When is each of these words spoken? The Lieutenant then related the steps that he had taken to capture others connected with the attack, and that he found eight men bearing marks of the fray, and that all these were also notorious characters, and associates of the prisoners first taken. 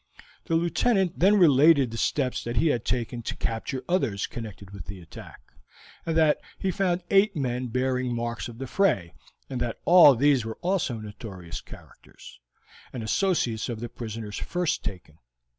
The 0.45 0.55
Lieutenant 0.55 1.19
then 1.19 1.35
related 1.35 1.91
the 1.91 1.97
steps 1.99 2.43
that 2.43 2.55
he 2.55 2.69
had 2.69 2.83
taken 2.85 3.21
to 3.21 3.35
capture 3.35 3.83
others 3.87 4.25
connected 4.25 4.71
with 4.71 4.87
the 4.87 4.99
attack, 4.99 5.39
and 6.07 6.17
that 6.17 6.41
he 6.57 6.71
found 6.71 7.03
eight 7.11 7.35
men 7.35 7.67
bearing 7.67 8.15
marks 8.15 8.47
of 8.47 8.57
the 8.57 8.65
fray, 8.65 9.13
and 9.47 9.61
that 9.61 9.77
all 9.85 10.15
these 10.15 10.43
were 10.43 10.57
also 10.61 10.97
notorious 10.97 11.61
characters, 11.61 12.39
and 12.91 13.03
associates 13.03 13.69
of 13.69 13.79
the 13.79 13.89
prisoners 13.89 14.39
first 14.39 14.83
taken. 14.83 15.19